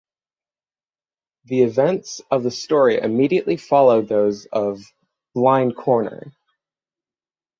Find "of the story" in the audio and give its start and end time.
2.31-2.97